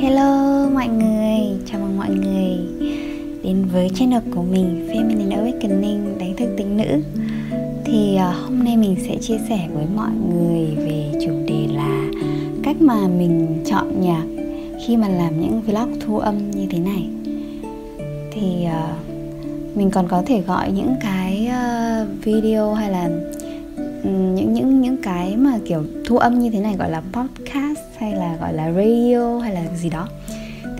[0.00, 2.58] Hello mọi người, chào mừng mọi người
[3.42, 7.02] đến với channel của mình Feminine Awakening đánh thức tính nữ.
[7.84, 12.10] Thì à, hôm nay mình sẽ chia sẻ với mọi người về chủ đề là
[12.62, 14.24] cách mà mình chọn nhạc
[14.86, 17.08] khi mà làm những vlog thu âm như thế này.
[18.32, 18.94] Thì à,
[19.74, 23.10] mình còn có thể gọi những cái à, video hay là
[24.02, 27.89] ừ, những những những cái mà kiểu thu âm như thế này gọi là podcast
[28.00, 30.08] hay là gọi là radio hay là gì đó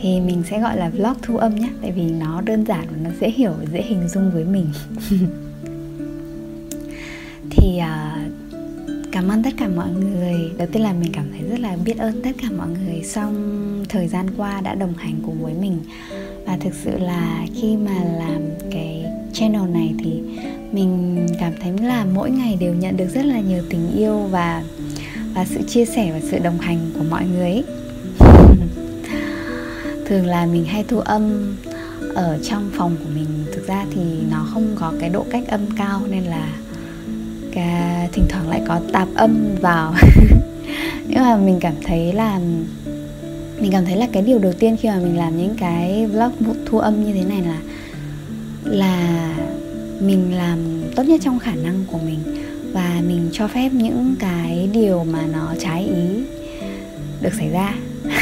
[0.03, 2.97] thì mình sẽ gọi là vlog thu âm nhé tại vì nó đơn giản và
[3.03, 4.67] nó dễ hiểu dễ hình dung với mình.
[7.51, 8.33] Thì uh,
[9.13, 10.51] cảm ơn tất cả mọi người.
[10.59, 13.85] Đầu tiên là mình cảm thấy rất là biết ơn tất cả mọi người trong
[13.89, 15.79] thời gian qua đã đồng hành cùng với mình.
[16.47, 20.23] Và thực sự là khi mà làm cái channel này thì
[20.73, 24.63] mình cảm thấy là mỗi ngày đều nhận được rất là nhiều tình yêu và
[25.35, 27.65] và sự chia sẻ và sự đồng hành của mọi người ấy.
[30.07, 31.55] thường là mình hay thu âm
[32.15, 33.27] ở trong phòng của mình.
[33.53, 36.49] Thực ra thì nó không có cái độ cách âm cao nên là
[37.53, 39.95] cái, thỉnh thoảng lại có tạp âm vào.
[41.09, 42.41] Nhưng mà mình cảm thấy là,
[43.61, 46.33] mình cảm thấy là cái điều đầu tiên khi mà mình làm những cái vlog
[46.67, 47.59] thu âm như thế này là
[48.65, 49.35] là
[50.01, 50.59] mình làm
[50.97, 52.19] tốt nhất trong khả năng của mình
[52.73, 56.25] và mình cho phép những cái điều mà nó trái ý
[57.21, 57.75] được xảy ra.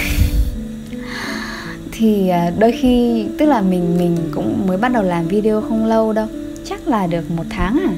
[1.93, 5.87] Thì ờ, đôi khi tức là mình mình cũng mới bắt đầu làm video không
[5.87, 6.27] lâu đâu
[6.65, 7.93] chắc là được một tháng à.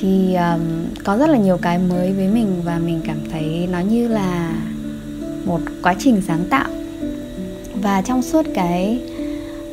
[0.00, 0.60] Thì um,
[1.04, 4.52] có rất là nhiều cái mới với mình và mình cảm thấy nó như là
[5.44, 6.68] một quá trình sáng tạo.
[7.74, 9.00] Và trong suốt cái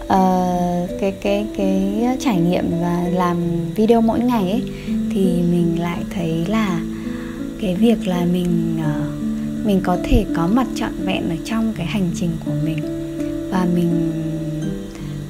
[0.03, 3.37] uh, cái cái cái trải nghiệm và làm
[3.75, 6.81] video mỗi ngày ấy thì mình lại thấy là
[7.61, 11.85] cái việc là mình uh, mình có thể có mặt trọn vẹn ở trong cái
[11.85, 12.77] hành trình của mình
[13.51, 14.11] và mình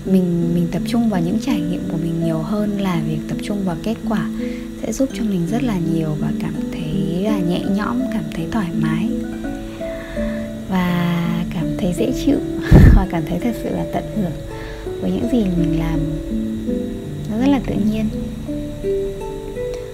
[0.06, 3.38] mình mình tập trung vào những trải nghiệm của mình nhiều hơn là việc tập
[3.44, 4.30] trung vào kết quả
[4.82, 8.48] sẽ giúp cho mình rất là nhiều và cảm thấy là nhẹ nhõm cảm thấy
[8.52, 9.10] thoải mái
[10.70, 11.16] và
[11.54, 12.38] cảm thấy dễ chịu
[12.96, 14.63] và cảm thấy thật sự là tận hưởng
[15.04, 16.00] với những gì mình làm.
[17.32, 18.06] Nó rất là tự nhiên.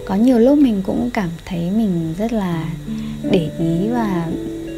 [0.05, 2.65] Có nhiều lúc mình cũng cảm thấy mình rất là
[3.31, 4.27] để ý và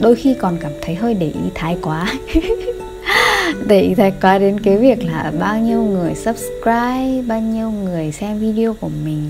[0.02, 2.14] đôi khi còn cảm thấy hơi để ý thái quá.
[3.68, 8.12] Để ý thái quá đến cái việc là bao nhiêu người subscribe, bao nhiêu người
[8.12, 9.30] xem video của mình.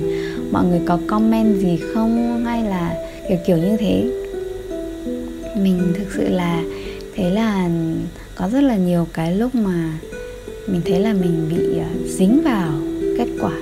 [0.51, 2.45] Mọi người có comment gì không?
[2.45, 2.95] Hay là
[3.29, 4.03] kiểu kiểu như thế.
[5.57, 6.63] Mình thực sự là,
[7.15, 7.69] thế là
[8.35, 9.91] có rất là nhiều cái lúc mà
[10.67, 12.71] mình thấy là mình bị ờ, dính vào
[13.17, 13.57] kết quả.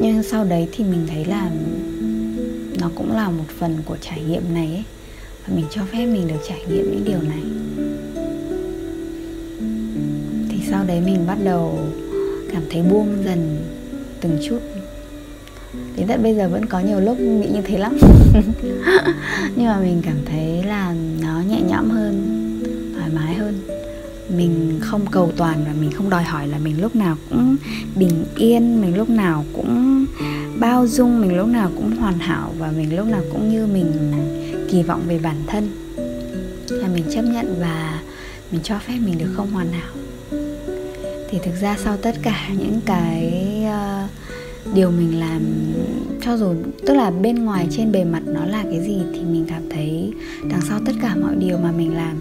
[0.00, 1.50] Nhưng sau đấy thì mình thấy là
[2.80, 4.84] nó cũng là một phần của trải nghiệm này ấy.
[5.46, 7.42] Và mình cho phép mình được trải nghiệm những điều này.
[10.48, 11.78] Thì sau đấy mình bắt đầu
[12.52, 13.64] cảm thấy buông dần
[14.20, 14.58] từng chút.
[15.96, 17.98] Đến tận bây giờ vẫn có nhiều lúc nghĩ như thế lắm.
[19.56, 22.23] Nhưng mà mình cảm thấy là nó nhẹ nhõm hơn
[24.36, 27.56] mình không cầu toàn và mình không đòi hỏi là mình lúc nào cũng
[27.96, 30.04] bình yên mình lúc nào cũng
[30.58, 34.12] bao dung mình lúc nào cũng hoàn hảo và mình lúc nào cũng như mình
[34.70, 35.68] kỳ vọng về bản thân.
[36.70, 38.02] Là mình chấp nhận và
[38.50, 39.92] mình cho phép mình được không hoàn hảo.
[41.30, 45.42] Thì thực ra sau tất cả những cái uh, điều mình làm
[46.20, 46.54] cho dù
[46.86, 50.12] tức là bên ngoài trên bề mặt nó là cái gì thì mình cảm thấy
[50.50, 52.16] đằng sau tất cả mọi điều mà mình làm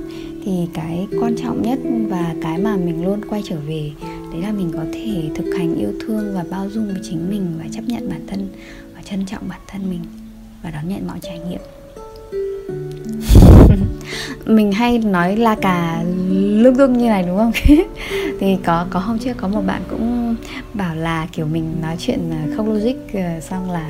[0.45, 3.91] thì cái quan trọng nhất và cái mà mình luôn quay trở về
[4.31, 7.53] đấy là mình có thể thực hành yêu thương và bao dung với chính mình
[7.59, 8.47] và chấp nhận bản thân
[8.95, 10.01] và trân trọng bản thân mình
[10.63, 11.59] và đón nhận mọi trải nghiệm.
[14.45, 16.03] Mình hay nói la cà
[16.37, 17.51] lung tung như này đúng không?
[18.39, 20.35] Thì có có hôm trước có một bạn cũng
[20.73, 23.89] bảo là kiểu mình nói chuyện à, không logic ờ, xong là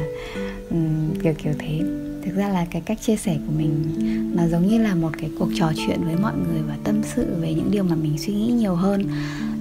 [0.69, 3.83] um, kiểu kiểu thế thực ra là cái cách chia sẻ của mình
[4.35, 7.25] nó giống như là một cái cuộc trò chuyện với mọi người và tâm sự
[7.41, 9.03] về những điều mà mình suy nghĩ nhiều hơn.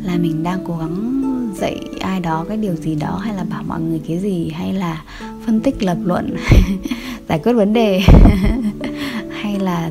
[0.04, 1.22] Là mình đang cố gắng
[1.56, 4.72] dạy ai đó cái điều gì đó hay là bảo mọi người cái gì hay
[4.72, 5.02] là
[5.46, 6.36] phân tích lập luận
[7.28, 8.00] giải quyết vấn đề
[9.30, 9.90] hay là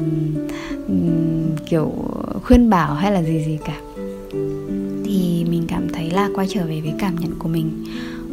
[0.88, 1.92] um, kiểu
[2.44, 3.80] khuyên bảo hay là gì gì cả.
[5.06, 7.86] Thì mình cảm thấy là quay trở về với cảm nhận của mình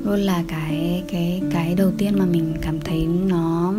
[0.04, 3.74] luôn là cái cái cái đầu tiên mà mình cảm thấy nó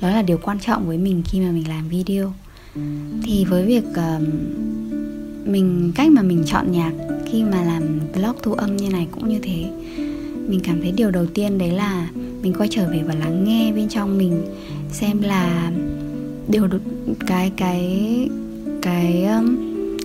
[0.00, 2.32] đó là điều quan trọng với mình khi mà mình làm video.
[3.22, 4.22] Thì với việc uh,
[5.46, 6.92] mình cách mà mình chọn nhạc
[7.26, 9.64] khi mà làm vlog thu âm như này cũng như thế
[10.48, 12.08] mình cảm thấy điều đầu tiên đấy là
[12.42, 14.42] mình quay trở về và lắng nghe bên trong mình
[14.92, 15.72] xem là
[16.48, 16.68] điều
[17.26, 18.28] cái cái
[18.82, 19.26] cái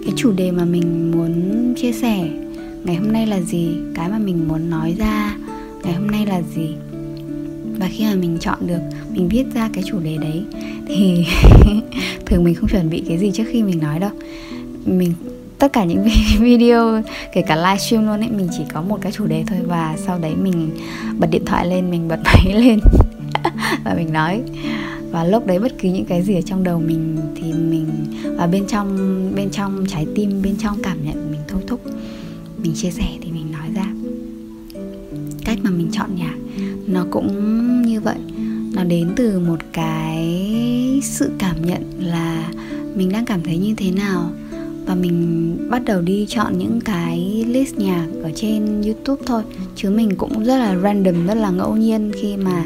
[0.05, 2.29] cái chủ đề mà mình muốn chia sẻ
[2.83, 5.37] ngày hôm nay là gì cái mà mình muốn nói ra
[5.85, 6.75] ngày hôm nay là gì?
[7.79, 8.79] Và khi mà mình chọn được,
[9.11, 10.43] mình viết ra cái chủ đề đấy,
[10.87, 11.25] thì
[12.25, 14.11] thường mình không chuẩn bị cái gì trước khi mình nói đâu.
[14.85, 15.13] Mình,
[15.59, 16.07] tất cả những
[16.39, 17.01] video,
[17.33, 20.19] kể cả livestream luôn ấy, mình chỉ có một cái chủ đề thôi và sau
[20.19, 20.69] đấy mình
[21.17, 22.79] bật điện thoại lên, mình bật máy lên
[23.83, 24.41] và mình nói.
[25.11, 27.87] Và lúc đấy bất cứ những cái gì ở trong đầu mình thì mình,
[28.37, 28.97] và bên trong
[29.35, 31.81] bên trong trái tim, bên trong cảm nhận mình thôi thúc,
[32.57, 33.94] mình chia sẻ thì mình nói ra
[35.55, 36.35] cách mà mình chọn nhạc.
[36.87, 38.17] Nó cũng như vậy.
[38.73, 40.49] Nó đến từ một cái
[41.03, 42.51] sự cảm nhận là
[42.95, 44.31] mình đang cảm thấy như thế nào.
[44.85, 49.43] Và mình bắt đầu đi chọn những cái list nhạc ở trên YouTube thôi.
[49.75, 52.65] Chứ mình cũng rất là random, rất là ngẫu nhiên khi mà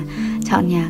[0.50, 0.90] chọn nhạc.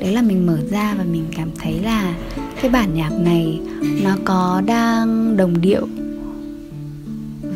[0.00, 2.14] Đấy là mình mở ra và mình cảm thấy là
[2.62, 3.60] cái bản nhạc này
[4.04, 5.88] nó có đang đồng điệu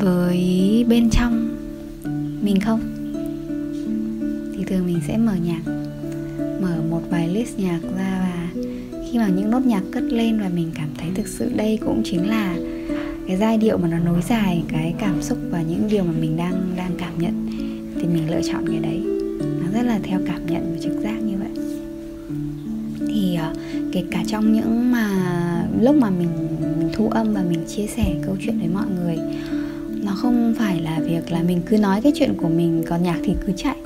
[0.00, 0.38] với
[0.88, 1.48] bên trong
[2.42, 2.80] mình không?
[4.72, 5.72] Thường mình sẽ mở nhạc,
[6.62, 8.48] mở một vài list nhạc ra và
[9.10, 12.02] khi mà những nốt nhạc cất lên và mình cảm thấy thực sự đây cũng
[12.04, 12.56] chính là
[13.26, 16.36] cái giai điệu mà nó nối dài cái cảm xúc và những điều mà mình
[16.36, 17.46] đang đang cảm nhận,
[18.00, 19.00] thì mình lựa chọn cái đấy.
[19.40, 21.64] Nó rất là theo cảm nhận và trực giác như vậy.
[23.08, 23.54] Thì ờ,
[23.92, 25.08] kể cả trong những mà
[25.80, 26.28] lúc mà mình
[26.78, 29.16] mình thu âm và mình chia sẻ câu chuyện với mọi người,
[30.04, 33.18] nó không phải là việc là mình cứ nói cái chuyện của mình, còn nhạc
[33.24, 33.76] thì cứ chạy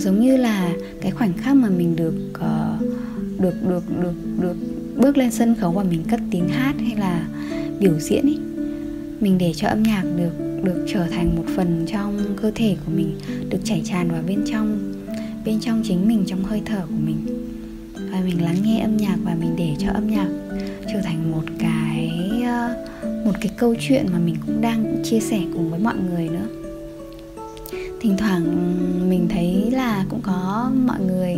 [0.00, 4.56] giống như là cái khoảnh khắc mà mình được uh, được được được được
[4.96, 7.28] bước lên sân khấu và mình cất tiếng hát hay là
[7.80, 8.38] biểu diễn ấy
[9.20, 10.32] mình để cho âm nhạc được
[10.64, 13.18] được trở thành một phần trong cơ thể của mình
[13.50, 14.90] được chảy tràn vào bên trong
[15.44, 17.26] bên trong chính mình trong hơi thở của mình.
[17.94, 20.28] Và mình lắng nghe âm nhạc và mình để cho âm nhạc
[20.92, 22.10] trở thành một cái
[22.44, 22.86] ờ,
[23.24, 26.59] một cái câu chuyện mà mình cũng đang chia sẻ cùng với mọi người nữa
[28.00, 28.44] thỉnh thoảng
[29.10, 31.36] mình thấy là cũng có mọi người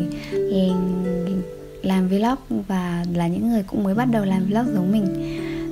[1.83, 5.07] làm vlog và là những người cũng mới bắt đầu làm vlog giống mình.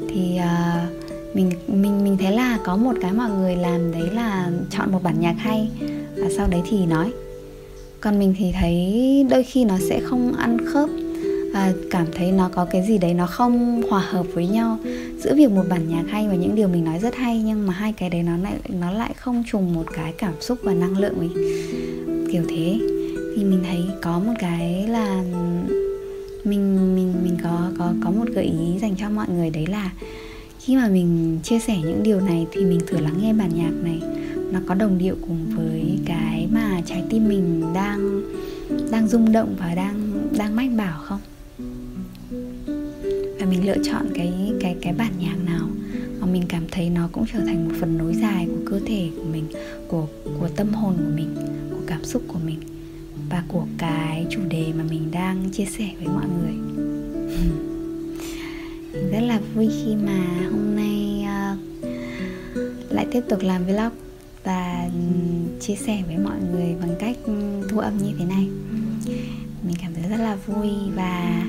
[0.08, 4.50] Thì uh, mình mình mình thấy là có một cái mọi người làm đấy là
[4.70, 5.68] chọn một bản nhạc hay
[6.16, 7.12] và sau đấy thì nói.
[8.00, 10.88] Còn mình thì thấy đôi khi nó sẽ không ăn khớp
[11.52, 14.78] và cảm thấy nó có cái gì đấy nó không hòa hợp với nhau.
[15.18, 17.72] Giữa việc một bản nhạc hay và những điều mình nói rất hay, nhưng mà
[17.72, 20.98] hai cái đấy nó lại nó lại không trùng một cái cảm xúc và năng
[20.98, 21.30] lượng ấy
[22.32, 22.78] kiểu thế.
[23.36, 25.22] Thì mình thấy có một cái là
[26.44, 29.90] mình mình mình có có có một gợi ý dành cho mọi người đấy là
[30.58, 33.72] khi mà mình chia sẻ những điều này thì mình thử lắng nghe bản nhạc
[33.82, 34.00] này.
[34.52, 38.22] Nó có đồng điệu cùng với cái mà trái tim mình đang
[38.90, 41.20] đang rung động và đang đang mách bảo không?
[43.50, 45.68] Mình lựa chọn cái cái cái bản nhạc nào
[46.20, 49.10] mà mình cảm thấy nó cũng trở thành một phần nối dài của cơ thể
[49.16, 49.44] của mình
[49.88, 50.06] của
[50.40, 51.34] của tâm hồn của mình
[51.70, 52.58] của cảm xúc của mình
[53.30, 56.54] và của cái chủ đề mà mình đang chia sẻ với mọi người.
[59.12, 63.92] Rất là vui khi mà hôm nay uh, lại tiếp tục làm vlog
[64.44, 65.00] và ừ,
[65.60, 67.16] chia sẻ với mọi người bằng cách
[67.68, 68.48] thu âm như thế này
[69.62, 71.44] mình cảm thấy rất là vui và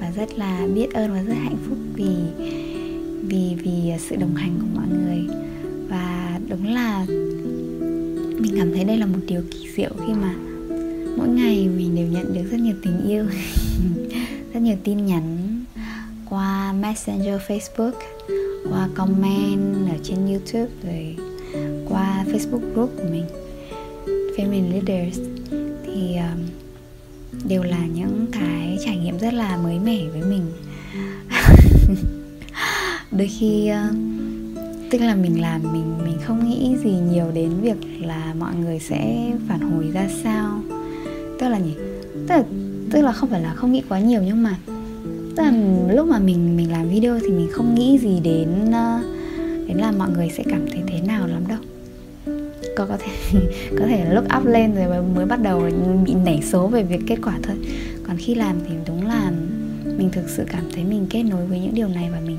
[0.00, 2.14] và rất là biết ơn và rất hạnh phúc vì
[3.22, 5.36] vì vì sự đồng hành của mọi người.
[5.88, 7.06] Và đúng là
[8.40, 10.34] mình cảm thấy đây là một điều kỳ diệu khi mà
[11.16, 13.24] mỗi ngày mình đều nhận được rất nhiều tình yêu
[14.54, 15.36] rất nhiều tin nhắn
[16.28, 17.92] qua messenger facebook
[18.70, 21.16] qua comment ở trên youtube rồi
[21.88, 23.24] qua facebook group của mình
[24.36, 25.18] feminine leaders.
[25.84, 26.59] Thì um,
[27.44, 30.42] đều là những cái trải nghiệm rất là mới mẻ với mình.
[33.12, 33.88] Đôi khi ờ,
[34.90, 38.78] tức là mình làm mình mình không nghĩ gì nhiều đến việc là mọi người
[38.78, 40.60] sẽ phản hồi ra sao.
[41.38, 41.74] Tức là nhỉ?
[42.28, 42.42] Tức là
[42.90, 44.56] tức là không phải là không nghĩ quá nhiều nhưng mà,
[45.36, 45.52] tức là
[45.92, 49.00] lúc mà mình mình làm video thì mình không nghĩ gì đến ờ,
[49.66, 51.26] đến là mọi người sẽ cảm thấy thế nào
[52.80, 53.40] có có thể
[53.78, 55.62] có thể là lúc up lên rồi mới bắt đầu
[56.04, 57.56] bị nảy số về việc kết quả thôi.
[58.06, 59.32] Còn khi làm thì đúng là
[59.84, 62.38] mình thực sự cảm thấy mình kết nối với những điều này và mình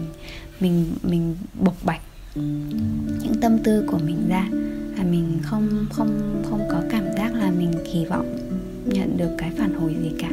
[0.60, 2.02] mình mình bộc bạch
[3.24, 4.48] những tâm tư của mình ra.
[4.98, 8.38] Và mình không không không có cảm giác là mình kỳ vọng
[8.86, 10.30] nhận được cái phản hồi gì cả.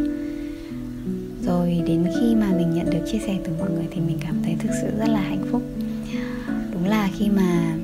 [1.46, 4.34] Rồi đến khi mà mình nhận được chia sẻ từ mọi người thì mình cảm
[4.44, 5.62] thấy thực sự rất là hạnh phúc.
[6.72, 7.76] Đúng là khi mà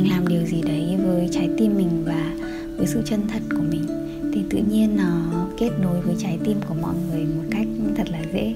[0.00, 2.32] mình làm điều gì đấy với trái tim mình và
[2.76, 3.86] với sự chân thật của mình
[4.34, 7.66] thì tự nhiên nó kết nối với trái tim của mọi người một cách
[7.96, 8.54] thật là dễ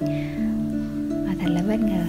[1.11, 2.05] và thật là bất ngờ.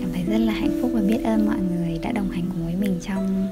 [0.00, 2.64] Cảm thấy rất là hạnh phúc và biết ơn mọi người đã đồng hành cùng
[2.64, 3.48] với mình trong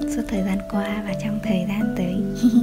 [0.00, 2.14] suốt thời gian qua và trong thời gian tới.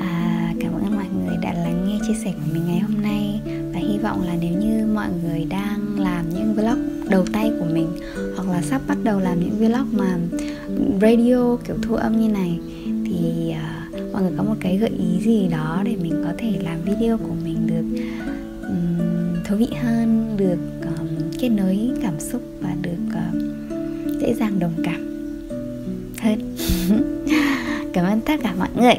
[0.00, 3.40] À, cảm ơn mọi người đã lắng nghe chia sẻ của mình ngày hôm nay
[3.44, 7.66] và hy vọng là nếu như mọi người đang làm những vlog đầu tay của
[7.72, 7.88] mình
[8.46, 10.18] hoặc là sắp bắt đầu làm những vlog mà
[11.00, 12.58] radio kiểu thu âm như này
[13.06, 16.52] thì uh, mọi người có một cái gợi ý gì đó để mình có thể
[16.62, 18.02] làm video của mình được
[18.62, 21.08] um, thú vị hơn được um,
[21.38, 25.04] kết nối cảm xúc và được uh, dễ dàng đồng cảm
[26.20, 26.56] hơn?
[27.92, 28.94] Cảm ơn tất cả mọi người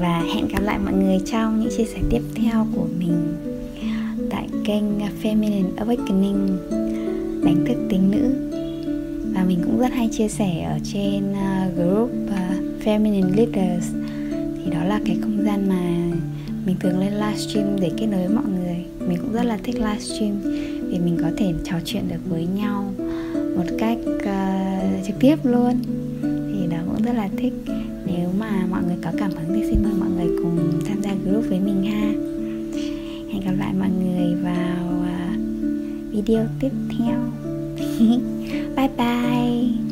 [0.00, 3.34] và hẹn gặp lại mọi người trong những chia sẻ tiếp theo của mình
[4.30, 4.84] tại kênh
[5.22, 6.56] Feminine Awakening
[7.44, 8.50] đánh thức tính nữ
[9.34, 13.86] và mình cũng rất hay chia sẻ ở trên uh, group uh, Feminine Leaders.
[14.64, 15.80] Thì đó là cái không gian mà
[16.66, 18.84] mình thường lên livestream để kết nối với mọi người.
[19.08, 20.40] Mình cũng rất là thích livestream
[20.90, 22.92] vì mình có thể trò chuyện được với nhau
[23.56, 25.74] một cách uh, trực tiếp luôn.
[26.22, 27.52] Thì đó cũng rất là thích.
[28.06, 31.14] Nếu mà mọi người có cảm hứng thì xin mời mọi người cùng tham gia
[31.14, 32.12] group với mình ha.
[33.32, 35.40] Hẹn gặp lại mọi người vào uh,
[36.12, 37.18] video tiếp theo.
[38.80, 39.89] 拜拜。